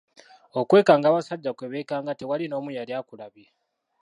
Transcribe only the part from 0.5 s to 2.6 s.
Okwekanga abasajja kwe beekanga tiwali